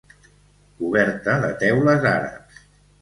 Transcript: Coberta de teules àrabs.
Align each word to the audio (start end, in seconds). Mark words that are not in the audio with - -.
Coberta 0.79 1.37
de 1.45 1.53
teules 1.65 2.09
àrabs. 2.15 2.65